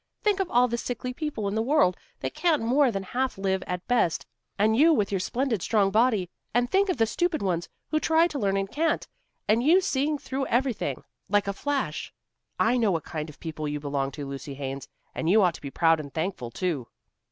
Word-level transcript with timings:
Think 0.23 0.39
of 0.39 0.49
all 0.49 0.67
the 0.67 0.79
sickly 0.79 1.13
people 1.13 1.47
in 1.47 1.53
the 1.53 1.61
world, 1.61 1.95
that 2.21 2.33
can't 2.33 2.63
more 2.63 2.89
than 2.91 3.03
half 3.03 3.37
live 3.37 3.61
at 3.67 3.87
best, 3.87 4.25
and 4.57 4.75
you 4.75 4.91
with 4.91 5.11
your 5.11 5.19
splendid, 5.19 5.61
strong 5.61 5.91
body. 5.91 6.27
And 6.55 6.67
think 6.71 6.89
of 6.89 6.97
the 6.97 7.05
stupid 7.05 7.43
ones, 7.43 7.69
who 7.91 7.99
try 7.99 8.25
to 8.29 8.39
learn 8.39 8.57
and 8.57 8.67
can't, 8.67 9.07
and 9.47 9.61
you 9.61 9.79
seeing 9.79 10.17
through 10.17 10.47
everything 10.47 11.03
like 11.29 11.47
a 11.47 11.53
flash. 11.53 12.11
I 12.59 12.77
know 12.77 12.89
what 12.89 13.03
kind 13.03 13.29
of 13.29 13.39
people 13.39 13.67
you 13.67 13.79
belong 13.79 14.09
to, 14.13 14.25
Lucy 14.25 14.55
Haines, 14.55 14.87
and 15.13 15.29
you 15.29 15.43
ought 15.43 15.53
to 15.53 15.61
be 15.61 15.69
proud 15.69 15.99
and 15.99 16.11
thankful, 16.11 16.49
too." 16.49 16.87